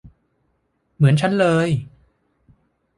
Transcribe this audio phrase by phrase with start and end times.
[0.95, 1.69] เหมือนฉันเลย!